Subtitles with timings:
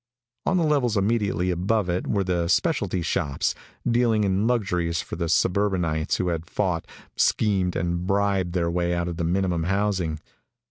[0.47, 3.53] On the levels immediately above it were the specialty shops,
[3.87, 9.07] dealing in luxuries for the suburbanites who had fought, schemed and bribed their way out
[9.07, 10.19] of the minimum housing.